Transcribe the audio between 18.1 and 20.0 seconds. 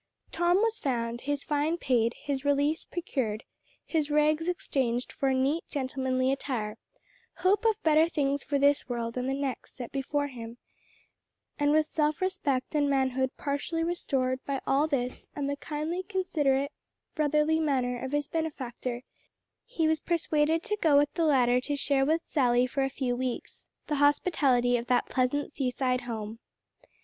his benefactor, he was